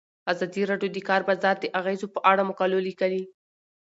[0.31, 3.23] ازادي راډیو د د کار بازار د اغیزو په اړه مقالو لیکلي.